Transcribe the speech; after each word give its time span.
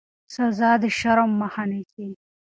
سزا 0.35 0.71
د 0.81 0.83
شر 0.99 1.17
مخه 1.41 1.63
نیسي 1.71 2.07